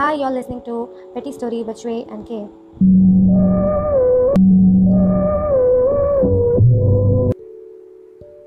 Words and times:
Hi, 0.00 0.14
you're 0.14 0.30
listening 0.30 0.62
to 0.62 0.74
Petty 1.14 1.32
Story 1.32 1.62
with 1.62 1.78
Shway 1.78 2.06
and. 2.08 2.26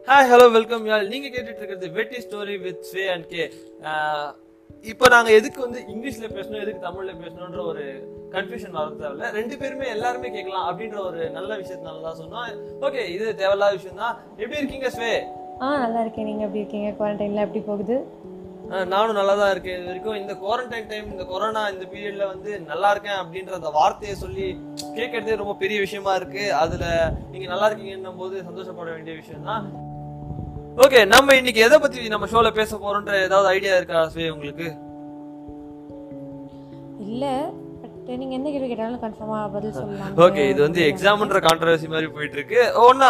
Hi 0.08 0.28
hello 0.32 0.46
welcome 0.56 0.86
y'all 0.90 1.06
நீங்க 1.12 1.28
கேட்டுட்டு 1.28 1.62
இருக்கிறது 1.62 1.88
வெட்டி 1.98 2.18
story 2.24 2.56
with 2.64 2.82
Shway 2.90 3.04
and 3.14 3.28
K 3.32 3.44
இப்போ 4.86 5.06
நாங்க 5.14 5.30
எதுக்கு 5.32 5.60
வந்து 5.66 5.80
இங்கிலீஷ்ல 5.94 6.28
பேசணும் 6.36 6.64
எதுக்கு 6.64 6.86
தமிழ்ல 6.88 7.14
பேசணும்ன்ற 7.22 7.62
ஒரு 7.72 7.84
கன்ஃபியூஷன் 8.36 8.76
வர 8.78 8.90
தேவையில்ல. 9.02 9.30
ரெண்டு 9.38 9.56
பேருமே 9.62 9.88
எல்லாருமே 9.96 10.30
கேட்கலாம் 10.36 10.68
அப்படின்ற 10.70 11.00
ஒரு 11.10 11.22
நல்ல 11.38 11.52
விஷயத்தினால 11.62 12.04
தான் 12.08 12.20
சொன்னோம் 12.22 12.50
ஓகே 12.88 13.04
இது 13.16 13.26
தேவையில்லாத 13.42 13.78
விஷயம் 13.80 14.02
தான் 14.04 14.16
எப்படி 14.42 14.62
இருக்கீங்க 14.62 14.90
ஸ்வே 14.98 15.14
ஆ 15.62 15.68
நல்லா 15.84 16.00
இருக்கேன். 16.04 16.28
நீங்கள் 16.30 16.46
எப்படி 16.48 16.62
இருக்கீங்க? 16.62 16.90
குவாரண்டைனில் 17.00 17.46
எப்படி 17.46 17.62
போகுது? 17.68 17.96
நானும் 18.92 19.18
நல்லா 19.18 19.34
தான் 19.36 19.52
இருக்கேன். 19.52 19.78
இது 19.78 19.90
வரைக்கும் 19.90 20.16
இந்த 20.16 20.34
குவாரண்டைன் 20.34 20.88
டைம் 20.88 21.12
இந்த 21.12 21.24
கொரோனா 21.24 21.70
இந்த 21.70 21.86
பீரியட்ல 21.92 22.28
வந்து 22.28 22.52
நல்லா 22.62 22.90
இருக்கேன் 22.92 23.20
அப்படின்ற 23.22 23.54
அந்த 23.54 23.70
வார்த்தையை 23.70 24.16
சொல்லி 24.16 24.48
கேட்கறதே 24.98 25.36
ரொம்ப 25.36 25.54
பெரிய 25.54 25.80
விஷயமா 25.80 26.14
இருக்கு. 26.16 26.54
அதுல 26.54 26.86
நீங்க 27.32 27.48
நல்லா 27.48 27.68
இருக்கீங்கன்னும் 27.70 28.22
போது 28.22 28.36
சந்தோஷப்பட 28.44 28.90
வேண்டிய 28.92 29.16
விஷயம் 29.16 29.48
தான் 29.50 29.66
ஓகே 30.78 31.06
நம்ம 31.06 31.36
இன்னைக்கு 31.36 31.62
எதை 31.62 31.78
பத்தி 31.80 32.08
நம்ம 32.08 32.26
ஷோல 32.26 32.52
பேச 32.52 32.78
போறோம்ன்ற 32.78 33.18
ஏதாவது 33.26 33.48
ஐடியா 33.48 33.74
இருக்கா 33.78 34.00
ஸ்வே 34.08 34.30
உங்களுக்கு? 34.30 34.68
இல்லை 37.06 37.34
நீங்கள் 38.22 38.38
எந்த 38.38 38.48
கேள்வி 38.54 38.68
கேட்டாலும் 38.70 39.02
கன்ஃபார்மாக 39.04 39.46
பதில் 39.54 39.76
சொல்லலாம் 39.80 40.16
ஓகே 40.26 40.44
இது 40.52 40.60
வந்து 40.66 40.82
எக்ஸாம்ன்ற 40.90 41.40
கான்ட்ரவர்சி 41.46 41.88
மாதிரி 41.94 42.08
போயிட்டு 42.16 42.38
இருக்கு 42.40 42.60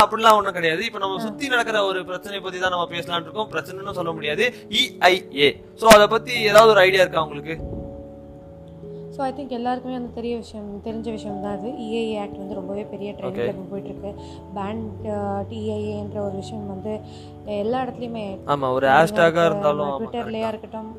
அப்படிலாம் 0.04 0.38
ஒன்றும் 0.40 0.58
கிடையாது. 0.58 0.82
இப்போ 0.90 1.00
நம்ம 1.04 1.22
சுத்தி 1.26 1.54
நடக்கிற 1.54 1.78
ஒரு 1.90 2.00
பிரச்சனை 2.10 2.42
பத்தி 2.46 2.60
தான் 2.64 2.76
நம்ம 2.76 2.88
பேசலாம்னு 2.96 3.28
இருக்கோம். 3.28 3.50
பிரச்சனைன்னு 3.54 3.98
சொல்ல 4.00 4.12
முடியாது. 4.18 4.46
இஐஏ 4.82 5.50
ஸோ 5.82 5.88
அதை 5.96 6.08
பத்தி 6.16 6.36
ஏதாவது 6.52 6.74
ஒரு 6.76 6.84
ஐடியா 6.88 7.06
இருக்கா 7.06 7.26
உங்களுக்கு? 7.28 7.56
ஸோ 9.16 9.20
ஐ 9.26 9.32
திங்க் 9.38 9.58
எல்லாருக்குமே 9.58 9.96
வந்து 9.98 10.12
தெரிய 10.20 10.36
விஷயம் 10.44 10.70
தெரிஞ்ச 10.86 11.08
விஷயம் 11.18 11.42
தான் 11.44 11.56
அது 11.58 11.72
இஏஏ 11.86 12.14
ஆக்ட் 12.22 12.40
வந்து 12.42 12.60
ரொம்பவே 12.60 12.84
பெரிய 12.94 13.10
ட்ரெண்டில் 13.18 13.52
இப்போ 13.52 13.66
போயிட்டுருக்கு. 13.74 14.12
பேண்ட் 14.56 15.04
டிஐஏன்ற 15.52 16.18
ஒரு 16.28 16.36
விஷயம் 16.44 16.72
வந்து 16.74 16.94
எல்லா 17.64 17.82
இடத்துலையுமே 17.86 18.26
ஆமா 18.56 18.70
ஒரு 18.78 18.88
ஹேஷ்டேக்கா 18.96 19.44
இருந்தாலும் 19.50 19.90
ஆமா, 19.90 20.00
ட்விட்டர்லேயா 20.02 20.50
இருக்கட்டும். 20.54 20.90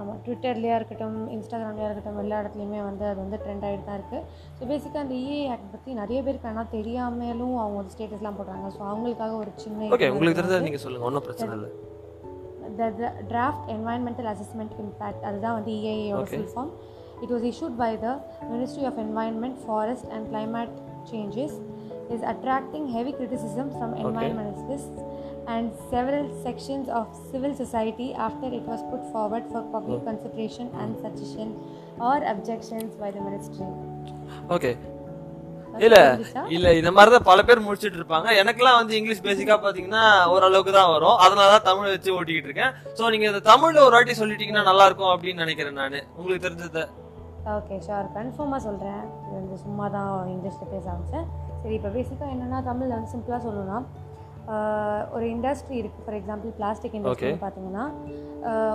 ஆமாம் 0.00 0.18
ட்விட்டர்லேயா 0.24 0.76
இருக்கட்டும் 0.78 1.18
இன்ஸ்டாகிராம்லேயா 1.34 1.88
இருக்கட்டும் 1.88 2.20
எல்லா 2.24 2.38
இடத்துலையுமே 2.42 2.80
வந்து 2.88 3.04
அது 3.10 3.18
வந்து 3.24 3.38
ட்ரெண்ட் 3.44 3.66
ஆகிட்டு 3.68 3.86
தான் 3.88 3.98
இருக்குது 4.00 4.22
ஸோ 4.58 4.62
பேசிக்காக 4.72 5.02
அந்த 5.04 5.14
இஏ 5.24 5.38
ஆக்ட் 5.54 5.70
பற்றி 5.74 5.92
நிறைய 6.02 6.18
பேருக்கு 6.26 6.50
ஆனால் 6.52 6.72
தெரியாமலும் 6.76 7.56
அவங்க 7.62 7.76
வந்து 7.80 7.94
ஸ்டேட்டஸ்லாம் 7.96 8.38
போடுறாங்க. 8.40 8.66
ஸோ 8.76 8.82
அவங்களுக்காக 8.92 9.34
ஒரு 9.42 9.52
சின்ன 9.64 9.88
ஓகே 9.96 10.10
உங்களுக்கு 10.14 10.40
தெரிஞ்சது 10.40 10.66
நீங்க 10.68 10.80
சொல்லுங்க 10.86 11.08
ஒன்றும் 11.10 11.26
பிரச்சனை 11.28 11.54
இல்லை. 11.58 11.70
The 12.78 13.10
draft 13.30 13.62
environmental 13.74 14.26
assessment 14.32 14.72
impact 14.84 15.20
அதுதான் 15.28 15.56
வந்து 15.58 15.74
Okay. 16.22 16.36
full 16.36 16.50
form. 16.54 16.70
It 17.24 17.30
was 17.34 17.42
issued 17.50 17.74
by 17.84 17.92
the 18.04 18.12
Ministry 18.52 18.84
of 18.90 18.96
Environment 19.04 19.56
Forest 19.66 20.04
and 20.14 20.22
Climate 20.32 20.74
Changes. 21.10 21.52
Is 22.14 22.22
attracting 22.32 22.84
heavy 22.96 23.12
criticism 23.18 23.66
from 23.76 23.90
environmentalists. 24.02 24.98
And 25.54 25.66
several 25.92 26.26
sections 26.44 26.86
of 26.98 27.04
civil 27.30 27.52
society 27.62 28.08
after 28.26 28.48
it 28.58 28.64
was 28.72 28.80
put 28.90 29.02
forward 29.12 29.44
for 29.52 29.62
public 29.74 30.00
consideration 30.08 30.66
and 30.80 30.90
suggestion 31.04 31.48
or 32.08 32.16
objections 32.34 32.90
by 33.02 33.10
the 33.16 33.22
ministry. 33.28 33.68
Okay, 34.56 34.74
இல்ல? 35.86 35.96
இல்ல 36.56 36.66
இந்த 36.80 36.90
மாதிரி 36.96 37.10
தான் 37.14 37.26
பல 37.30 37.38
பேர் 37.48 37.64
முடிச்சிட்டு 37.64 37.98
இருப்பாங்க. 38.00 38.28
எனக்கெல்லாம் 38.42 38.78
வந்து 38.80 38.94
இங்கிலீஷ் 38.98 39.24
பேசிக்கா 39.26 39.56
பாத்தீங்கன்னா 39.64 40.04
ஓரளவுக்கு 40.34 40.72
தான் 40.76 40.92
வரும். 40.92 41.16
அதனால 41.24 41.48
தான் 41.54 41.66
தமிழ் 41.70 41.92
வச்சு 41.94 42.14
ஓட்டிக்கிட்டு 42.18 42.48
இருக்கேன். 42.50 42.72
சோ 42.98 43.10
நீங்க 43.14 43.26
இந்த 43.30 43.42
தமிழ்ல 43.50 43.82
ஒரு 43.86 43.94
வாட்டி 43.96 44.14
சொல்லிட்டீங்கன்னா 44.20 44.62
நல்லா 44.70 44.86
இருக்கும் 44.90 45.12
அப்படின்னு 45.14 45.44
நினைக்கிறேன் 45.44 45.78
நானு. 45.82 46.00
உங்களுக்கு 46.18 46.46
தெரிஞ்சத. 46.46 46.82
ஓகே 47.56 47.76
ஷார் 47.86 48.06
கன்ஃபார்மாக 48.16 48.60
சொல்கிறேன் 48.68 49.02
இது 49.24 49.34
வந்து 49.40 49.56
சும்மா 49.64 49.84
தான் 49.96 50.10
இங்கிலீஷில் 50.34 50.72
பேச 50.74 50.84
ஆரம்பிச்சேன். 50.92 51.26
சரி 51.62 51.76
இப்போ 51.78 51.90
பேசிக்காக 51.98 52.30
என்னென்னா 52.36 52.58
தமிழில் 52.70 52.96
வந்து 52.96 53.12
சிம்பிளாக 53.14 53.40
சொல்லணும்னா 53.46 53.78
ஒரு 55.12 55.24
இண்டஸ்ட்ரி 55.26 55.76
இருக்குது 55.78 56.04
ஃபார் 56.04 56.16
எக்ஸாம்பிள் 56.18 56.50
பிளாஸ்டிக் 56.50 56.94
இண்டஸ்ட்ரி 56.94 57.32
பார்த்தீங்கன்னா 57.40 57.84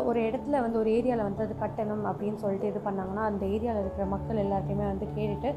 ஒரு 0.04 0.20
இடத்துல 0.22 0.62
வந்து 0.62 0.80
ஒரு 0.80 0.90
ஏரியாவில் 0.90 1.24
வந்து 1.24 1.44
அது 1.44 1.56
கட்டணும் 1.59 2.06
அப்படின்னு 2.06 2.36
சொல்லிட்டு 2.36 2.68
இது 2.68 2.80
பண்ணாங்கன்னா 2.80 3.24
அந்த 3.24 3.46
ஏரியாவில் 3.46 3.80
இருக்கிற 3.80 4.06
மக்கள் 4.06 4.38
எல்லாத்தையுமே 4.38 4.86
வந்து 4.88 5.08
கேட்டுட்டு 5.18 5.50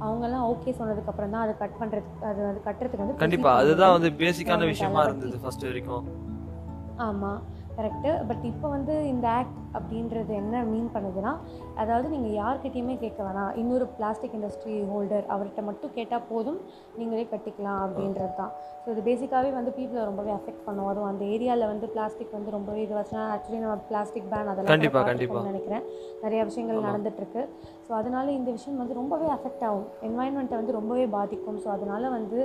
அவங்கெல்லாம் 0.00 0.46
ஓகே 0.50 0.74
சொன்னதுக்கப்புறம் 0.78 1.30
தான் 1.30 1.44
அது 1.46 1.54
கட் 1.56 1.78
பண்ணுறதுக்கு 1.80 2.26
அது 2.26 2.40
வந்து 2.46 2.62
கட்டுறதுக்கு 2.64 3.04
வந்து 3.04 3.16
கண்டிப்பா. 3.16 3.50
proceed 3.50 3.62
அதுதான். 3.62 3.92
வந்து 3.92 4.10
பேசிக்கான 4.22 4.66
விஷயமா 4.66 5.02
இருந்தது 5.04 5.38
ஃபர்ஸ்ட் 5.38 5.64
வரைக்கும். 5.64 6.06
ஆமாம் 6.98 7.40
கரெக்டு 7.76 8.10
பட் 8.28 8.44
இப்போ 8.50 8.66
வந்து 8.74 8.94
இந்த 9.12 9.26
ஆக்ட் 9.38 9.58
அப்படின்றது 9.76 10.32
என்ன 10.40 10.56
மீன் 10.70 10.90
பண்ணுதுன்னா 10.94 11.32
அதாவது 11.82 12.06
நீங்கள் 12.14 12.34
யார்கிட்டயுமே 12.40 12.94
கேட்க 13.02 13.20
வேணாம். 13.26 13.52
இன்னொரு 13.60 13.86
பிளாஸ்டிக் 13.98 14.34
இண்டஸ்ட்ரி 14.38 14.74
ஹோல்டர் 14.90 15.24
அவர்கிட்ட 15.34 15.62
மட்டும் 15.68 15.94
கேட்டால் 15.98 16.26
போதும் 16.30 16.58
நீங்களே 16.98 17.24
கட்டிக்கலாம் 17.32 17.80
அப்படின்றது 17.86 18.34
தான். 18.40 18.52
ஸோ 18.82 18.88
இது 18.94 19.02
பேசிக்காகவே 19.08 19.50
வந்து 19.58 19.72
பீப்புளை 19.78 20.04
ரொம்பவே 20.10 20.32
அஃபெக்ட் 20.38 20.64
பண்ணும். 20.66 20.88
அதுவும் 20.90 21.10
அந்த 21.12 21.24
ஏரியாவில் 21.34 21.70
வந்து 21.72 21.88
பிளாஸ்டிக் 21.94 22.36
வந்து 22.38 22.54
ரொம்பவே 22.56 22.82
இது 22.86 22.94
வச்சுனா 22.98 23.24
ஆக்சுவலி 23.34 23.60
நம்ம 23.64 23.76
பிளாஸ்டிக் 23.90 24.28
பேன் 24.32 24.50
அதெல்லாம் 24.52 24.72
நினைக்கிறேன். 25.52 25.86
நிறைய 26.24 26.42
விஷயங்கள் 26.50 26.86
நடந்துட்டுருக்கு. 26.88 27.44
ஸோ 27.92 27.98
அதனால 27.98 28.26
இந்த 28.32 28.50
விஷயம் 28.54 28.78
வந்து 28.80 28.94
ரொம்பவே 28.98 29.26
அஃபெக்ட் 29.34 29.64
ஆகும். 29.66 29.88
என்வாயன்மெண்ட்டை 30.06 30.56
வந்து 30.58 30.74
ரொம்பவே 30.76 31.02
பாதிக்கும். 31.14 31.58
ஸோ 31.62 31.68
அதனால 31.74 32.02
வந்து 32.14 32.38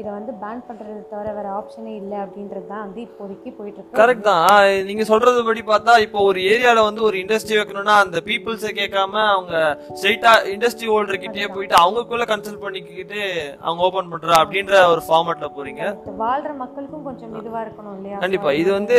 இதை 0.00 0.08
வந்து 0.10 0.32
பேன் 0.40 0.64
பண்ணுறது 0.68 1.02
தவிர 1.12 1.32
வேறு 1.36 1.50
ஆப்ஷனே 1.58 1.92
இல்லை 2.00 2.16
அப்படின்றது 2.22 2.66
தான் 2.72 2.82
வந்து 2.86 3.00
இப்போதைக்கு 3.04 3.50
போயிட்டுருக்கு. 3.58 3.98
கரெக்ட் 4.00 4.26
தான். 4.28 4.40
ஆ, 4.46 4.54
நீங்க 4.88 5.04
சொல்றது 5.10 5.42
படி 5.48 5.62
பார்த்தா 5.68 5.94
இப்போ 6.06 6.22
ஒரு 6.30 6.40
ஏரியால 6.52 6.82
வந்து 6.88 7.04
ஒரு 7.08 7.18
இண்டஸ்ட்ரி 7.22 7.58
வைக்கணும்னா 7.58 7.96
அந்த 8.04 8.22
பீப்புள்ஸை 8.28 8.72
கேட்காம 8.80 9.14
அவங்க 9.28 9.54
ஸ்ட்ரைட்டா 9.92 10.32
இண்டஸ்ட்ரி 10.54 10.88
ஹோல்டர் 10.92 11.22
கிட்டயே 11.24 11.48
போயிட்டு 11.54 11.76
அவங்களுக்குள்ள 11.82 12.26
கன்சல்ட் 12.32 12.64
பண்ணிக்கிட்டு 12.64 13.20
அவங்க 13.64 13.86
ஓபன் 13.88 14.10
பண்றா 14.14 14.40
அப்படின்ற 14.42 14.74
ஒரு 14.94 15.04
ஃபார்மேட்ல 15.06 15.50
போறீங்க. 15.56 15.84
Correct. 15.92 16.18
வாழ்ற 16.24 16.50
மக்களுக்கும் 16.64 17.06
கொஞ்சம் 17.08 17.38
இதுவா 17.42 17.62
இருக்கணும் 17.66 17.96
இல்லையா? 17.98 18.18
கண்டிப்பா. 18.24 18.52
இது 18.62 18.72
வந்து 18.78 18.98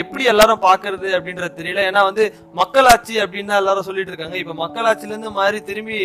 எப்படி 0.00 0.24
எல்லாரும் 0.32 0.64
பாக்குறது 0.66 1.08
அப்படின்றது 1.16 1.58
தெரியல. 1.60 1.86
ஏன்னா 1.90 2.02
வந்து 2.08 2.24
மக்களாட்சி 2.60 3.14
அப்படின்னு 3.22 3.52
தான் 3.52 3.62
எல்லாரும் 3.62 3.88
சொல்லிட்டு 3.88 4.12
இருக்காங்க. 4.12 4.36
இப்ப 4.42 4.56
மக்களாட்சில 4.56 4.84
இருந்து 5.06 5.30
மாறி 5.38 5.58
திரும்பி 5.70 5.98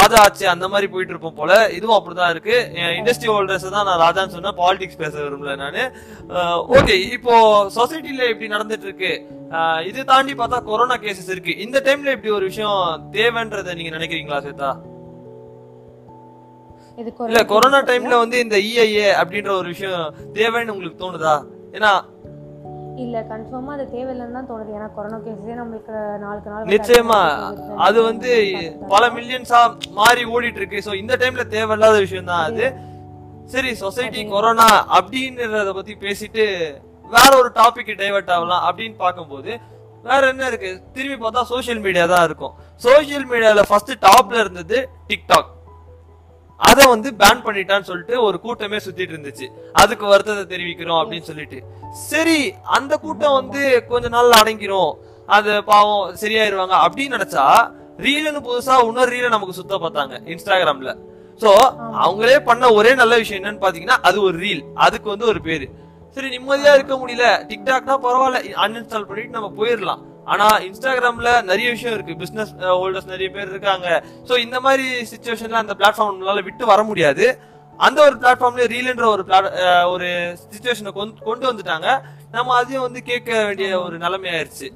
ராஜா 0.00 0.18
ஆட்சி 0.24 0.44
அந்த 0.54 0.66
மாதிரி 0.72 0.86
போயிட்டு 0.92 1.12
இருப்போம் 1.14 1.38
போல. 1.40 1.52
இதுவும் 1.76 1.96
அப்படிதான் 1.98 2.32
இருக்கு. 2.34 2.56
இண்டஸ்ட்ரி 2.98 3.30
ஹோல்டர்ஸ் 3.32 3.66
தான் 3.76 3.88
நான் 3.88 4.02
ராஜான்னு 4.04 4.34
சொன்னா 4.36 4.52
பாலிடிக்ஸ் 4.60 5.00
பேச 5.02 5.14
விரும்பல 5.24 5.56
நானு. 5.64 5.84
ஓகே 6.76 6.96
இப்போ 7.16 7.34
சொசைட்டில 7.78 8.28
இப்படி 8.32 8.52
நடந்துட்டு 8.54 8.88
இருக்கு. 8.90 9.12
இது 9.90 10.00
தாண்டி 10.12 10.34
பார்த்தா 10.40 10.60
கொரோனா 10.70 10.96
கேசஸ் 11.04 11.32
இருக்கு. 11.34 11.54
இந்த 11.66 11.82
டைம்ல 11.88 12.14
இப்படி 12.16 12.32
ஒரு 12.38 12.46
விஷயம் 12.50 12.80
தேவைன்றதை 13.18 13.74
நீங்க 13.80 13.92
நினைக்கிறீங்களா 13.98 14.40
சேதா 14.46 14.72
இது 17.00 17.10
இல்ல 17.30 17.40
கொரோனா 17.50 17.78
டைம்ல 17.88 18.14
வந்து 18.22 18.36
இந்த 18.44 18.56
இஐஏ 18.68 19.08
அப்படின்ற 19.20 19.50
ஒரு 19.60 19.68
விஷயம் 19.74 20.06
தேவைன்னு 20.38 20.74
உங்களுக்கு 20.74 21.02
தோணுதா? 21.04 21.34
ஏன்னா 21.76 21.90
இல்ல 23.02 23.16
கன்ஃபார்மா 23.30 23.72
அது 23.76 23.84
தேவையில்லைன்னு 23.94 24.36
தான் 24.38 24.48
தோணுது. 24.50 24.70
ஏன்னா 24.76 24.88
கொரோனா 24.96 25.18
கேஸே 25.26 25.54
நம்மளுக்கு 25.60 25.94
நாளுக்கு 26.24 26.50
நாள் 26.52 26.70
நிச்சயமா 26.74 27.20
அது 27.86 27.98
வந்து 28.08 28.30
பல 28.92 29.02
மில்லியன்ஸா 29.16 29.60
மாறி 29.98 30.24
ஓடிட்டு 30.34 30.60
இருக்கு. 30.62 30.84
சோ 30.86 30.94
இந்த 31.02 31.16
டைம்ல 31.22 31.44
தேவையில்லாத 31.56 31.98
விஷயம் 32.06 32.30
தான் 32.32 32.44
அது. 32.50 32.66
சரி 33.54 33.70
சொசைட்டி 33.82 34.22
கொரோனா 34.34 34.68
அப்படின்றத 34.98 35.72
பத்தி 35.78 35.94
பேசிட்டு 36.04 36.44
வேற 37.16 37.30
ஒரு 37.40 37.50
டாபிக் 37.60 37.92
டைவர்ட் 38.02 38.32
ஆகலாம் 38.36 38.64
அப்படின்னு 38.68 38.96
பார்க்கும்போது 39.04 39.50
வேற 40.08 40.20
என்ன 40.32 40.48
இருக்கு? 40.50 40.70
திரும்பி 40.94 41.16
பார்த்தா 41.22 41.42
சோஷியல் 41.52 41.80
மீடியா 41.86 42.04
தான் 42.12 42.26
இருக்கும். 42.28 42.52
சோஷியல் 42.86 43.26
மீடியால 43.30 43.62
ஃபர்ஸ்ட் 43.70 43.92
டாப்ல 44.06 44.36
இருந்தது 44.44 44.78
டிக்டாக் 45.08 45.48
அதை 46.58 46.84
வந்து 46.86 47.08
பேன் 47.18 47.42
பண்ணிட்டான்னு 47.46 47.88
சொல்லிட்டு 47.90 48.22
ஒரு 48.22 48.40
கூட்டமே 48.40 48.76
சுத்திட்டு 48.76 49.14
இருந்துச்சு. 49.14 49.46
அதுக்கு 49.72 50.06
வருத்தத்தை 50.06 50.44
தெரிவிக்கிறோம் 50.52 51.00
அப்படின்னு 51.02 51.28
சொல்லிட்டு. 51.30 51.58
சரி 52.10 52.38
அந்த 52.78 52.96
கூட்டம் 52.96 53.36
வந்து 53.40 53.62
கொஞ்ச 53.88 54.08
நாள்ல 54.08 54.40
அடங்கிரும். 54.42 54.92
அது 55.36 55.64
பாவம் 55.64 56.16
சரியாயிருவாங்க 56.16 56.74
அப்படின்னு 56.86 57.16
நினைச்சா 57.16 57.44
ரீல்னு 58.04 58.40
புதுசா 58.46 58.74
இன்னொரு 58.86 59.10
ரீலை 59.16 59.28
நமக்கு 59.28 59.58
சுத்த 59.60 59.76
பார்த்தாங்க 59.76 60.14
இன்ஸ்டாகிராம்ல 60.32 60.92
சோ 61.42 61.50
அவங்களே 62.04 62.38
பண்ண 62.44 62.70
ஒரே 62.72 62.94
நல்ல 62.94 63.16
விஷயம் 63.16 63.42
என்னன்னு 63.42 63.64
பாத்தீங்கன்னா 63.64 63.96
அது 64.08 64.18
ஒரு 64.22 64.38
ரீல் 64.38 64.62
அதுக்கு 64.74 65.08
வந்து 65.08 65.26
ஒரு 65.26 65.40
பேரு. 65.40 65.66
சரி 66.14 66.28
நிம்மதியா 66.36 66.72
இருக்க 66.74 66.94
முடியல. 66.94 67.26
டிக்டாக்னா 67.50 67.94
பரவாயில்ல. 68.04 68.38
அன்இன்ஸ்டால் 68.64 69.08
பண்ணிட்டு 69.08 69.36
நம்ம 69.36 69.50
போயிடலாம். 69.58 70.00
ஆனா 70.32 70.46
இன்ஸ்டாகிராம்ல 70.68 71.30
நிறைய 71.50 71.68
விஷயம் 71.74 71.94
இருக்கு. 71.96 72.18
பிசினஸ் 72.22 72.52
ஹோல்டர்ஸ் 72.80 73.12
நிறைய 73.12 73.28
பேர் 73.36 73.52
இருக்காங்க. 73.54 73.88
ஸோ 74.28 74.36
இந்த 74.46 74.56
மாதிரி 74.66 74.86
சுச்சுவேஷன்ல 75.12 75.62
அந்த 75.64 75.76
பிளாட்ஃபார்ம் 75.80 76.10
நம்மளால 76.12 76.42
விட்டு 76.48 76.66
வர 76.72 76.82
முடியாது. 76.90 77.26
அந்த 77.86 77.98
ஒரு 78.08 78.16
பிளாட்ஃபார்ம்ல 78.22 78.64
ரீல்ன்ற 78.74 79.06
ஒரு 79.14 79.24
ஒரு 79.94 80.08
சுச்சுவேஷனை 80.52 80.92
கொண்டு 81.28 81.44
வந்துட்டாங்க. 81.50 81.88
நம்ம 82.36 82.54
அதையும் 82.60 82.86
வந்து 82.86 83.00
கேட்க 83.10 83.30
வேண்டிய 83.46 83.68
ஒரு 83.86 83.96
நிலைமை 84.04 84.28
ஆயிருச்சு 84.34 84.68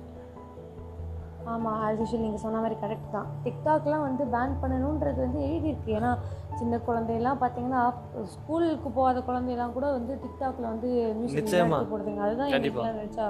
ஆமாம் 1.45 1.79
ஆஸ் 1.85 2.01
யூஷுவல் 2.01 2.25
நீங்கள் 2.27 2.43
சொன்ன 2.45 2.59
மாதிரி 2.59 2.77
கரெக்ட் 2.83 3.13
தான். 3.13 3.27
டிக்டாக்லாம் 3.45 4.01
வந்து 4.01 4.25
பேன் 4.25 4.55
பண்ணணுன்றது 4.63 5.17
வந்து 5.17 5.41
எழுதியிருக்கு. 5.41 5.91
ஏன்னா 5.99 6.19
சின்ன 6.55 6.79
குழந்தையெல்லாம் 6.79 7.39
பார்த்தீங்கன்னா 7.41 7.83
ஸ்கூலுக்கு 8.25 8.91
போகாத 8.91 9.21
குழந்தையெல்லாம் 9.21 9.73
கூட 9.73 9.91
வந்து 9.91 10.19
டிக்டாக்ல 10.25 10.61
வந்து 10.61 11.15
மியூசிக் 11.19 11.49
போடுதுங்க. 11.93 12.19
அதுதான். 12.19 12.49
எனக்குலாம் 12.49 13.01
நினச்சா 13.01 13.27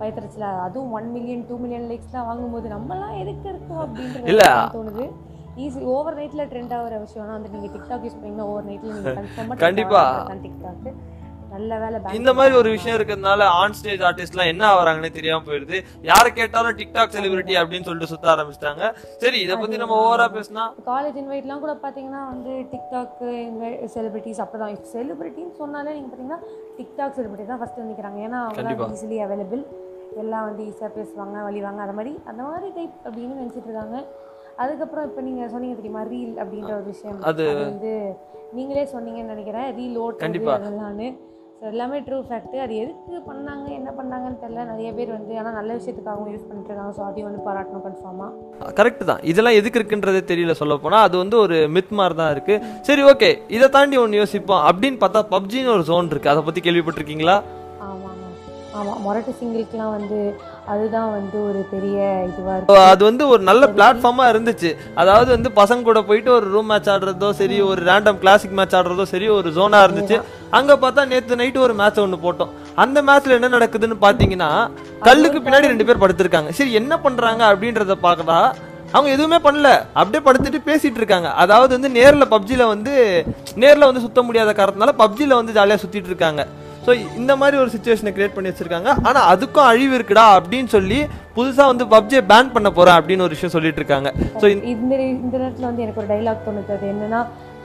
பயத்தறிச்சல. 0.00 0.58
அதுவும் 0.66 0.92
ஒன் 0.92 1.10
மில்லியன் 1.10 1.46
டூ 1.48 1.56
மில்லியன் 1.56 1.88
லைக்ஸ்லாம் 1.90 2.28
வாங்கும்போது 2.30 2.68
நம்மலாம் 2.68 3.18
எதுக்கு 3.18 3.48
இருக்கோம் 3.48 3.82
அப்படின்றது 3.84 4.26
தோணுது. 4.76 5.10
ஈஸி 5.56 5.80
ஓவர் 5.82 6.16
நைட்டில் 6.18 6.48
ட்ரெண்ட் 6.52 6.74
ஆகிற 6.76 7.06
விஷயம்னா 7.06 7.32
வந்து 7.38 7.48
நீங்கள் 7.48 7.72
டிக்டாக் 7.74 8.04
யூஸ் 8.04 8.18
பண்ணீங்கன்னா 8.18 8.44
ஓவர் 8.44 8.64
நைட்டில் 8.64 8.94
நீங்கள் 8.94 9.16
கன்ஃபார்மாக 9.16 9.56
கண்டிப்பா. 9.56 10.26
டிக்டாக் 10.30 10.94
நல்ல 11.52 11.78
வேலை 11.78 12.00
இந்த 12.12 12.34
மாதிரி 12.34 12.56
ஒரு 12.56 12.70
விஷயம் 12.70 12.98
இருக்கிறதுனால 12.98 13.42
ஆன் 13.42 13.72
ஸ்டேஜ் 13.72 14.00
ஆர்டிஸ்ட்லாம் 14.00 14.46
என்ன 14.46 14.74
ஆவறாங்கன்னே 14.74 15.10
தெரியாம 15.10 15.44
போயிடுது. 15.44 15.84
யாரை 16.02 16.32
கேட்டாலும் 16.32 16.76
டிக்டாக் 16.76 17.14
செலிபிரிட்டி 17.16 17.54
அப்படின்னு 17.54 17.82
சொல்லிட்டு 17.82 18.06
சுத்த 18.06 18.28
ஆரம்பிச்சிட்டாங்க. 18.28 18.94
சரி 19.18 19.40
இத 19.40 19.56
பத்தி 19.56 19.76
நம்ம 19.76 20.16
ஓவரா 20.16 20.30
பேசினா? 20.30 20.64
காலேஜ் 20.86 21.18
இன்வைட்லாம் 21.18 21.58
கூட 21.58 21.72
பார்த்தீங்கன்னா 21.72 22.26
வந்து 22.26 22.50
டிக்டாக் 22.50 23.20
செலிபிரிட்டிஸ் 23.94 24.40
அப்படி 24.40 24.64
தான் 24.64 24.78
செலிபிரிட்டின்னு 24.92 25.52
சொன்னாலே 25.52 25.92
நீங்கள் 25.92 26.10
பார்த்தீங்கன்னா 26.10 26.40
டிக்டாக் 26.78 27.12
செலிபிரிட்டி 27.12 27.46
தான் 27.46 27.60
ஃபஸ்ட்டு 27.62 27.90
நிற்கிறாங்க 27.90 28.18
ஏன்னா. 28.18 28.40
அவங்க 28.42 28.86
ஈஸிலி 28.86 29.18
அவைலபிள் 29.18 29.66
எல்லாம் 30.16 30.44
வந்து 30.44 30.64
ஈஸியாக 30.64 30.90
பேசுவாங்க 30.98 31.42
வழிவாங்க 31.42 31.80
அந்த 31.80 31.92
மாதிரி 31.92 32.18
அந்த 32.24 32.42
மாதிரி 32.42 32.72
டைப் 32.74 32.92
அப்படின்னு 33.04 33.40
நினச்சிட்டு 33.42 33.64
இருக்காங்க. 33.64 34.04
அதுக்கப்புறம் 34.56 35.04
இப்போ 35.04 35.20
நீங்கள் 35.20 35.48
சொன்னீங்க 35.48 35.74
தெரியுமா? 35.74 36.02
ரீல் 36.02 36.46
அப்படின்ற 36.46 36.64
ஒரு 36.64 36.84
விஷயம். 36.84 37.22
அது- 37.22 37.60
வந்து 37.60 38.16
நீங்களே 38.52 38.88
சொன்னீங்கன்னு 38.92 39.24
நினைக்கிறேன். 39.24 39.76
ரீல் 39.76 40.00
ஓட்டுறது 40.00 40.16
கண்டிப்பா. 40.16 40.58
ஸோ 41.62 41.68
எல்லாமே 41.72 41.98
ட்ரூ 42.06 42.16
ஃபேக்ட் 42.28 42.54
அது 42.62 42.76
எதுக்கு 42.84 43.18
பண்ணாங்க 43.26 43.66
என்ன 43.76 43.90
பண்ணாங்கன்னு 43.98 44.38
தெரியல. 44.44 44.62
நிறைய 44.70 44.88
பேர் 44.96 45.10
வந்து 45.16 45.32
ஆனால் 45.40 45.54
நல்ல 45.58 45.70
விஷயத்துக்காகவும் 45.76 46.30
யூஸ் 46.32 46.46
பண்ணிட்டு 46.46 46.70
இருக்காங்க 46.70 46.94
ஸோ 46.96 47.02
அதையும் 47.08 47.28
வந்து 47.28 47.42
பாராட்டணும் 47.44 47.84
கன்ஃபார்மாக 47.84 48.72
கரெக்ட் 48.78 49.04
தான். 49.10 49.20
இதெல்லாம் 49.32 49.58
எதுக்கு 49.58 49.78
இருக்குன்றதே 49.80 50.22
தெரியல 50.30 50.54
சொல்ல 50.60 50.76
போனா 50.84 51.00
அது 51.08 51.16
வந்து 51.22 51.36
ஒரு 51.44 51.58
மித் 51.76 51.92
மாதிரி 52.00 52.16
தான் 52.20 52.32
இருக்கு. 52.34 52.54
சரி 52.88 53.02
ஓகே 53.10 53.30
இதை 53.56 53.68
தாண்டி 53.76 53.98
ஒன்னு 54.04 54.20
யோசிப்போம். 54.22 54.64
அப்படின்னு 54.70 54.98
பார்த்தா 55.04 55.22
பப்ஜின்னு 55.34 55.74
ஒரு 55.76 55.84
ஜோன் 55.90 56.10
இருக்கு. 56.14 56.32
அதை 56.32 56.42
பத்தி 56.48 56.62
கேள்விப்பட்டிருக்கீங்களா? 56.66 57.36
ஆமாங்க. 57.88 58.26
ஆமாம் 58.80 59.00
மொரட்டு 59.06 59.34
சிங்கிள்க்குலாம் 59.42 59.94
வந்து 59.98 60.18
அதுதான் 60.70 61.10
வந்து 61.10 61.36
ஒரு 61.48 61.60
பெரிய 61.70 61.98
இதுவாக 62.28 62.56
இருக்கும் 62.56 62.88
அது 62.90 63.02
வந்து 63.04 63.28
ஒரு 63.28 63.42
நல்ல 63.42 63.66
பிளாட்ஃபார்மா 63.76 64.24
இருந்துச்சு. 64.32 64.70
அதாவது 64.94 65.30
வந்து 65.36 65.50
பசங்க 65.60 65.82
கூட 65.82 66.02
போயிட்டு 66.02 66.30
ஒரு 66.32 66.46
ரூம் 66.54 66.70
மேட்ச் 66.72 66.90
ஆடுறதோ 66.94 67.30
சரி 67.40 67.60
ஒரு 67.60 67.80
ரேண்டம் 67.90 68.20
கிளாசிக் 68.22 68.56
மேட்ச் 68.58 68.76
ஆடுறதோ 68.78 69.02
சரி 69.02 69.28
ஒரு 69.28 69.50
ஜோனா 69.50 69.80
இருந்துச்சு. 69.86 70.18
அங்க 70.50 70.76
பார்த்தா 70.76 71.06
நேத்து 71.12 71.36
நைட் 71.36 71.58
ஒரு 71.66 71.74
மேட்ச் 71.74 71.98
ஒன்னு 71.98 72.18
போட்டோம். 72.26 72.52
அந்த 72.74 73.02
மேட்ச்ல 73.02 73.38
என்ன 73.38 73.50
நடக்குதுன்னு 73.56 73.98
பாத்தீங்கன்னா 74.06 74.50
கல்லுக்கு 75.08 75.40
பின்னாடி 75.46 75.72
ரெண்டு 75.72 75.84
பேர் 75.84 76.02
படுத்திருக்காங்க. 76.04 76.50
சரி 76.50 76.72
என்ன 76.72 76.98
பண்றாங்க 76.98 77.44
அப்படின்றத 77.52 77.96
பார்க்கடா 78.06 78.40
அவங்க 78.94 79.10
எதுவுமே 79.10 79.36
பண்ணல. 79.36 79.68
அப்படியே 79.98 80.24
படுத்துட்டு 80.24 80.58
பேசிட்டு 80.70 81.00
இருக்காங்க. 81.00 81.28
அதாவது 81.42 81.72
வந்து 81.76 81.90
நேர்ல 82.00 82.24
பப்ஜில 82.34 82.66
வந்து 82.74 82.94
நேர்ல 83.62 83.88
வந்து 83.90 84.00
சுத்த 84.00 84.22
முடியாத 84.22 84.52
காரணத்தினால 84.52 84.94
பப்ஜில 85.04 85.34
வந்து 85.40 85.56
ஜாலியா 85.58 85.78
சுத்திட்டு 85.84 86.12
இருக்காங்க. 86.12 86.44
ஸோ 86.86 86.90
இந்த 87.20 87.32
மாதிரி 87.40 87.56
ஒரு 87.62 87.70
சுச்சுவேஷனை 87.74 88.12
கிரியேட் 88.16 88.36
பண்ணி 88.36 88.50
வச்சிருக்காங்க. 88.50 88.90
ஆனா 89.08 89.20
அதுக்கும் 89.34 89.68
அழிவு 89.72 89.94
இருக்குடா 89.98 90.26
அப்படின்னு 90.38 90.70
சொல்லி 90.76 90.98
புதுசா 91.36 91.64
வந்து 91.72 91.84
பப்ஜியை 91.94 92.22
பேன் 92.32 92.52
பண்ண 92.56 92.68
போறேன் 92.78 92.98
அப்படின்னு 92.98 93.26
ஒரு 93.26 93.36
விஷயம் 93.36 93.54
சொல்லிட்டு 93.54 93.80
இருக்காங்க. 93.82 94.10
ஸோ 94.40 94.46
இந்த 94.54 94.94
இந்த 95.14 95.34
நேரத்தில் 95.38 95.68
வந்து 95.70 95.84
எனக்கு 95.86 96.02
ஒரு 96.02 96.10
டைலாக் 96.12 96.44
தோணுது. 96.48 96.74
அது 96.76 96.86
என்னன்னா 96.94 97.22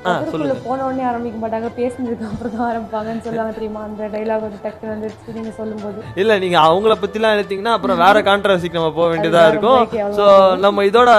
அதுக்குள்ள 0.10 0.54
போன 0.66 0.84
உடனே 0.88 1.04
ஆரம்பிக்க 1.12 1.38
மாட்டாங்க. 1.44 1.70
பேசினதுக்கு 1.78 2.28
அப்புறம் 2.28 2.54
தான் 2.56 2.68
ஆரம்பிப்பாங்கன்னு 2.72 3.24
சொல்லுவாங்க 3.26 3.54
தெரியுமா? 3.56 3.82
அந்த 3.88 4.04
டைலாக் 4.14 4.44
வந்து 4.46 4.60
டக்குன்னு 4.66 4.94
வந்து 4.94 5.08
நீங்க 5.38 5.52
சொல்லும்போது. 5.60 6.00
இல்ல 6.22 6.38
நீங்க 6.44 6.58
அவங்கள 6.68 6.96
பத்திலாம் 7.04 7.36
எடுத்தீங்கன்னா 7.38 7.74
அப்புறம் 7.78 8.02
வேற 8.04 8.22
கான்ட்ரவர்சிக்கு 8.30 8.80
நம்ம 8.80 8.92
போக 9.00 9.08
வேண்டியதா 9.14 9.44
இருக்கும். 9.52 9.82
ஸோ 10.20 10.28
நம்ம 10.66 10.86
இதோட 10.90 11.10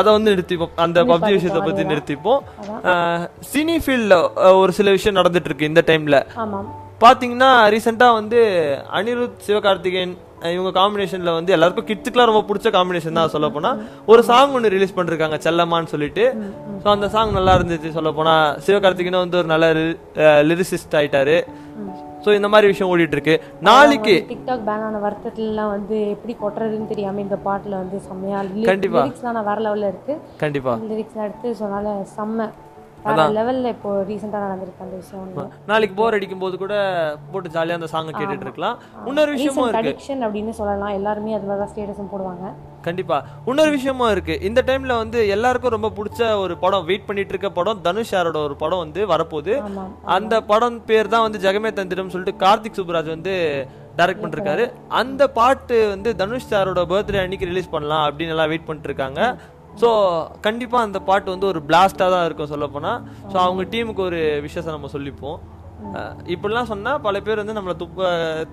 அதை 0.00 0.08
வந்து 0.16 0.34
நிறுத்திப்போம். 0.34 0.74
அந்த 0.86 1.04
பப்ஜி 1.12 1.32
விஷயத்தை 1.36 1.62
பத்தி 1.68 1.84
நிறுத்திப்போம். 1.92 2.42
சினி 3.52 3.78
ஃபீல்ட்ல 3.86 4.18
ஒரு 4.62 4.74
சில 4.80 4.90
விஷயம் 4.98 5.18
நடந்துட்டு 5.20 5.50
இருக்கு 5.52 5.70
இந்த 5.72 5.84
டைம்ல 5.90 6.20
ஆமாம். 6.44 6.68
பாத்தீங்கன்னா 7.02 7.50
ரீசெண்டா 7.74 8.06
வந்து 8.20 8.38
அனிருத் 8.98 9.44
சிவகார்த்திகேயன் 9.48 10.14
இவங்க 10.54 10.70
காம்பினேஷன்ல 10.78 11.30
வந்து 11.36 11.54
எல்லாருக்கும் 11.54 11.86
கிட்ஸுக்குலாம் 11.90 12.28
ரொம்ப 12.30 12.42
பிடிச்ச 12.48 12.68
காம்பினேஷன் 12.76 13.18
தான் 13.18 13.32
சொல்ல 13.34 13.48
போனா. 13.54 13.70
ஒரு 14.10 14.22
சாங் 14.28 14.52
ஒன்று 14.56 14.72
ரிலீஸ் 14.74 14.96
பண்ணிருக்காங்க 14.96 15.38
செல்லம்மான்னு 15.46 15.92
சொல்லிட்டு. 15.94 16.24
ஸோ 16.82 16.88
அந்த 16.96 17.06
சாங் 17.14 17.36
நல்லா 17.38 17.54
இருந்துச்சு 17.58 17.90
சொல்ல 17.96 18.10
போனா. 18.18 18.34
சிவகார்த்திகேயன் 18.66 19.22
வந்து 19.24 19.40
ஒரு 19.40 19.48
நல்ல 19.54 19.66
லிரிசிஸ்ட் 20.50 20.96
ஆயிட்டாரு. 21.00 21.36
ஸோ 22.24 22.30
இந்த 22.38 22.48
மாதிரி 22.52 22.70
விஷயம் 22.70 22.90
ஓடிட்டு 22.92 23.16
இருக்கு 23.16 23.34
நாளைக்கு 23.68 24.14
டிக்டாக் 24.30 24.64
பேன் 24.68 24.84
ஆன 24.86 25.00
வருத்தத்துலலாம் 25.04 25.72
வந்து 25.76 25.98
எப்படி 26.14 26.34
கொட்டுறதுன்னு 26.40 26.90
தெரியாம 26.92 27.20
இந்த 27.26 27.36
பாட்டுல 27.48 27.74
வந்து 27.82 27.98
செம்மையா 28.08 28.40
கண்டிப்பா. 28.70 29.02
லிரிக்ஸ்லாம் 29.04 29.36
நான் 29.38 29.48
வேற 29.50 29.60
லெவல்ல 29.66 29.90
இருக்கு. 29.92 30.16
கண்டிப்பா. 30.44 30.74
லிரிக்ஸ் 30.92 31.20
எடுத்து 31.26 31.50
சொன்னால 31.62 31.94
செம்ம. 32.16 32.48
வேற 33.04 33.24
லெவல்ல 33.36 33.68
இப்போ 33.74 33.90
ரீசெண்டாக 34.08 34.40
நடந்திருக்கு 34.44 34.84
அந்த 34.86 34.96
விஷயம் 35.02 35.20
ஒன்று 35.24 35.44
நாளைக்கு 35.70 35.94
போர் 35.98 36.16
அடிக்கும் 36.16 36.42
போது 36.44 36.54
கூட 36.62 36.74
போட்டு 37.32 37.52
ஜாலியா 37.56 37.76
அந்த 37.78 37.88
சாங்கை 37.92 38.12
கேட்டுட்டு 38.18 38.46
இருக்கலாம். 38.46 38.76
இன்னொரு 39.10 39.30
விஷயமும் 39.36 39.68
இருக்கு. 39.68 39.92
அடிக்ஷன் 39.92 40.24
அப்படின்னு 40.26 40.54
சொல்லலாம். 40.60 40.94
எல்லாருமே 40.98 41.36
அது 41.38 41.48
மாதிரி 41.50 41.70
ஸ்டேட்டஸும் 41.72 42.10
போடுவாங்க. 42.12 42.52
கண்டிப்பா. 42.86 43.16
இன்னொரு 43.50 43.70
விஷயமும் 43.76 44.12
இருக்கு. 44.14 44.34
இந்த 44.48 44.60
டைம்ல 44.68 44.96
வந்து 45.02 45.20
எல்லாருக்கும் 45.36 45.74
ரொம்ப 45.76 45.90
பிடிச்ச 45.98 46.30
ஒரு 46.44 46.56
படம் 46.64 46.86
வெயிட் 46.90 47.08
பண்ணிட்டு 47.08 47.34
இருக்க 47.34 47.50
படம் 47.58 47.82
தனுஷ் 47.88 48.14
யாரோட 48.16 48.38
ஒரு 48.48 48.56
படம் 48.62 48.82
வந்து 48.84 49.00
வரப்போகுது. 49.14 49.54
அந்த 50.16 50.34
படம் 50.52 50.78
பேர் 50.90 51.12
தான் 51.14 51.26
வந்து 51.26 51.44
ஜெகமே 51.46 51.72
தந்திரம் 51.80 52.14
சொல்லிட்டு 52.14 52.42
கார்த்திக் 52.46 52.80
சுப்ராஜ் 52.80 53.14
வந்து 53.16 53.34
டைரக்ட் 53.98 54.22
பண்ணிருக்காரு. 54.22 54.64
அந்த 55.00 55.22
பாட்டு 55.38 55.76
வந்து 55.92 56.10
தனுஷ் 56.22 56.50
சாரோட 56.50 56.82
பர்த்டே 56.92 57.22
அன்னைக்கு 57.22 57.50
ரிலீஸ் 57.52 57.74
பண்ணலாம் 57.76 58.04
அப்படின்னு 58.08 58.34
எல்லாம் 58.34 58.50
வெயிட் 58.52 58.66
பண்ணிட்டு 58.66 58.90
இருக்காங்க. 58.90 59.20
ஸோ 59.80 59.88
கண்டிப்பா 60.46 60.78
அந்த 60.86 60.98
பாட்டு 61.08 61.34
வந்து 61.34 61.50
ஒரு 61.52 61.60
பிளாஸ்டா 61.68 62.06
தான் 62.14 62.26
இருக்கும் 62.28 62.52
சொல்ல 62.54 62.66
போனா 62.74 62.92
ஸோ 63.32 63.36
அவங்க 63.44 63.62
டீமுக்கு 63.74 64.02
ஒரு 64.08 64.20
விஷயத்தை 64.46 64.72
நம்ம 64.76 64.90
சொல்லிப்போம். 64.96 65.38
இப்படிலாம் 66.34 66.70
சொன்னா 66.70 66.92
பல 67.04 67.16
பேர் 67.26 67.40
வந்து 67.40 67.56
நம்மள 67.56 67.74
துப்ப 67.82 67.98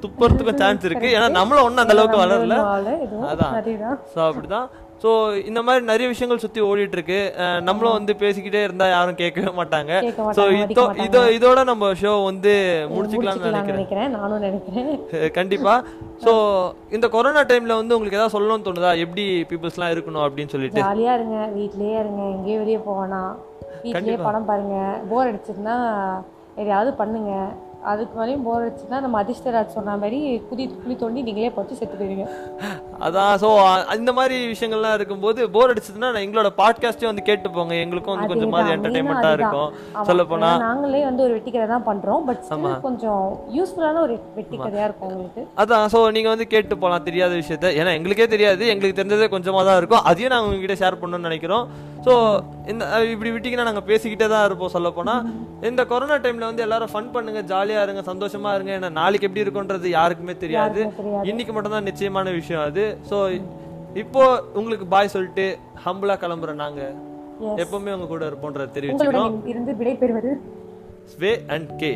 துப்புறதுக்கும் 0.04 0.60
சான்ஸ் 0.62 0.83
இருக்கு. 0.88 1.07
ஏன்னா 1.18 1.27
நம்மளும் 1.38 1.66
ஒன்றும் 1.68 1.83
அந்த 1.83 1.95
அளவுக்கு 1.95 2.19
வளரல. 2.24 2.57
அதான். 3.31 3.54
ஸோ 4.13 4.19
அப்படிதான். 4.27 4.68
ஸோ 5.04 5.10
இந்த 5.46 5.62
மாதிரி 5.62 5.86
நிறைய 5.86 6.08
விஷயங்கள் 6.08 6.38
சுத்தி 6.38 6.62
ஓடிட்டு 6.62 6.92
இருக்கு 6.92 7.18
நம்மளும் 7.62 7.94
வந்து 7.94 8.14
பேசிக்கிட்டே 8.14 8.62
இருந்தா 8.64 8.90
யாரும் 8.90 9.16
கேட்கவே 9.16 9.52
மாட்டாங்க. 9.58 9.92
ஸோ 10.38 10.44
இதோ 10.64 10.84
இதோ 11.04 11.22
இதோட 11.38 11.64
நம்ம 11.64 11.92
ஷோ 11.94 12.24
வந்து 12.24 12.54
முடிச்சுக்கலாம்னு 12.92 13.52
நினைக்கிறேன். 13.72 14.12
நானும் 14.12 14.40
நினைக்கிறேன். 14.40 14.90
அஹ் 15.12 15.32
கண்டிப்பா. 15.32 15.74
ஸோ 16.24 16.34
இந்த 16.92 17.08
கொரோனா 17.08 17.42
டைம்ல 17.42 17.76
வந்து 17.76 17.96
உங்களுக்கு 17.96 18.20
ஏதாவது 18.20 18.36
சொல்லணும்னு 18.36 18.68
தோணுதா? 18.68 18.98
எப்படி 18.98 19.26
பீப்புள்ஸ்லாம் 19.50 19.94
இருக்கணும் 19.96 20.26
அப்படின்னு 20.28 20.50
சொல்லிட்டு. 20.50 20.82
ஜாலியா 20.82 21.14
இருங்க. 21.14 21.38
வீட்லயே 21.58 21.98
இருங்க. 22.00 22.22
எங்கேயும் 22.36 22.60
வெளியே 22.60 22.78
போவேனா 22.88 23.22
வீட்லயே 23.84 24.24
படம் 24.24 24.46
பாருங்க. 24.46 24.78
போர் 25.10 25.30
அடிச்சிருந்தா 25.32 25.78
எதையாவது 26.56 26.94
பண்ணுங்க. 26.94 27.32
அதுக்கு 27.92 28.14
மேலேயும் 28.20 28.46
போர் 28.48 28.66
அடிச்சுன்னா 28.66 29.00
நம்ம 29.06 29.22
அதிர்ஷ்டராஜ் 29.24 29.76
சொன்ன 29.78 29.98
மாதிரி 30.04 30.20
குதி 30.50 30.66
குழி 30.84 30.96
தோண்டி 31.04 31.25
நீங்களே 31.27 31.51
பார்த்து 31.58 31.80
செத்து 31.80 31.98
போயிருங்க 32.00 32.27
அதான் 33.06 33.34
ஸோ 33.44 33.50
இந்த 34.00 34.12
மாதிரி 34.18 34.36
விஷயங்கள்லாம் 34.54 34.96
இருக்கும்போது 34.98 35.39
போர் 35.56 35.72
அடிச்சதுன்னா 35.72 36.10
நான் 36.13 36.25
எங்களோட 36.25 36.50
பாட்காஸ்டே 36.60 37.08
வந்து 37.10 37.25
கேட்டு 37.30 37.48
போங்க. 37.56 37.74
எங்களுக்கும் 37.86 38.15
வந்து 38.15 38.30
கொஞ்சம் 38.32 38.54
மாதிரி 38.56 38.74
என்டர்டைன்மெண்ட்டாக 38.75 39.38
இருக்கும். 39.38 39.72
சொல்ல 40.10 40.24
போனா 40.32 40.50
ஏன்னா 40.51 40.68
நாங்களே 40.68 41.01
வந்து 41.10 41.24
ஒரு 41.25 41.34
வெட்டி 41.38 41.51
கதை 41.56 41.68
தான் 41.74 41.86
பண்றோம். 41.89 42.24
பட் 42.30 42.44
கொஞ்சம் 42.88 43.25
யூஸ்ஃபுல்லான 43.58 44.01
ஒரு 44.06 44.15
வெட்டி 44.38 44.58
கதையா 44.65 44.86
இருக்கும் 44.89 45.12
உங்களுக்கு. 45.13 45.44
அதான் 45.63 45.86
ஸோ 45.96 46.01
நீங்கள் 46.18 46.34
வந்து 46.34 46.48
கேட்டு 46.54 46.75
போகலாம் 46.84 47.08
தெரியாத 47.10 47.34
விஷயத்த. 47.42 47.74
ஏன்னா 47.82 47.94
எங்களுக்கே 48.00 48.27
தெரியாது. 48.36 48.63
எங்களுக்கு 48.74 49.00
தெரிஞ்சதே 49.01 49.30
கொஞ்சமாக 49.36 49.65
தான் 49.70 49.80
இருக்கும். 49.82 50.06
அதையும் 50.12 50.34
நாங்கள் 50.36 50.50
உங்ககிட்ட 50.51 50.77
ஷேர் 50.84 51.01
பண்ணணும்னு 51.01 51.30
நினைக்கிறோம். 51.30 51.65
ஸோ 52.06 52.14
இந்த 52.72 52.84
இப்படி 53.14 53.30
விட்டிங்கன்னா 53.34 53.68
நாங்கள் 53.70 53.88
பேசிக்கிட்டே 53.90 54.28
தான் 54.34 54.46
இருப்போம் 54.48 54.74
சொல்ல 54.76 54.90
போனால் 54.98 55.24
இந்த 55.70 55.82
கொரோனா 55.92 56.16
டைமில் 56.24 56.48
வந்து 56.50 56.66
எல்லாரும் 56.66 56.92
ஃபன் 56.94 57.12
பண்ணுங்க 57.16 57.42
ஜாலியாக 57.52 57.86
இருங்க 57.86 58.02
சந்தோஷமா 58.12 58.52
இருங்க. 58.56 58.72
ஏன்னா 58.78 58.90
நாளைக்கு 59.00 59.28
எப்படி 59.28 59.44
இருக்குன்றது 59.46 59.90
யாருக்குமே 59.98 60.36
தெரியாது. 60.44 60.82
இன்னைக்கு 61.32 61.54
மட்டும்தான் 61.56 61.90
நிச்சயமான 61.90 62.34
விஷயம் 62.40 62.66
அது. 62.70 62.86
ஸோ 63.10 63.18
இப்போ 64.04 64.24
உங்களுக்கு 64.60 64.88
பாய் 64.94 65.14
சொல்லிட்டு 65.16 65.48
ஹம்பிளா 65.86 66.18
கிளம்புறோம் 66.24 66.62
நாங்கள். 66.66 66.94
எப்பவுமே 67.64 67.94
உங்க 67.96 68.08
கூட 68.14 68.24
இருப்போன்றதை 68.32 68.68
தெரிவிச்சுக்கிறோம். 68.76 69.34
இருந்து 69.52 69.74
விடைபெறுவது 69.80 70.34
ஸ்வே 71.14 71.32
அண்ட் 71.56 71.72
கே 71.82 71.92